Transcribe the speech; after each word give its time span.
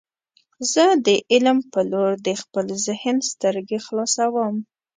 زه 0.71 0.85
د 1.07 1.09
علم 1.31 1.57
په 1.73 1.79
لور 1.91 2.11
د 2.27 2.29
خپل 2.41 2.65
ذهن 2.85 3.15
سترګې 3.31 3.79
خلاصوم. 3.85 4.55